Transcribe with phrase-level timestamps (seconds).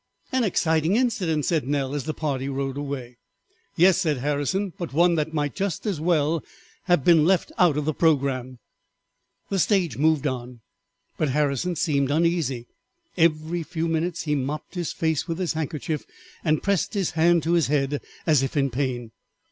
[0.31, 3.17] "An exciting incident," said Nell, as the party rode away.
[3.75, 6.43] "Yes," said Harrison, "but one that might just as well
[6.85, 8.57] have been left out of the programme."
[9.49, 10.61] The stage moved on,
[11.19, 12.65] but Harrison seemed uneasy;
[13.15, 16.03] every few minutes he mopped his face with his handkerchief
[16.43, 19.11] and pressed his hand to his head as if in pain.